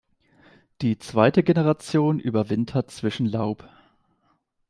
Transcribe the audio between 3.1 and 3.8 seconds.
Laub.